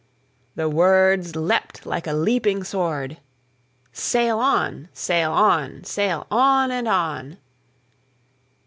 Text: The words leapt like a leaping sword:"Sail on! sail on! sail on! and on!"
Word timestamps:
The 0.55 0.67
words 0.67 1.35
leapt 1.35 1.85
like 1.85 2.07
a 2.07 2.13
leaping 2.13 2.63
sword:"Sail 2.63 4.39
on! 4.39 4.89
sail 4.93 5.31
on! 5.31 5.83
sail 5.83 6.25
on! 6.31 6.71
and 6.71 6.87
on!" 6.87 7.37